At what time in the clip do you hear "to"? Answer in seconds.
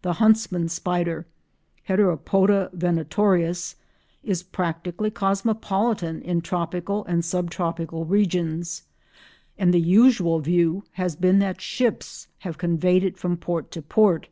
13.72-13.82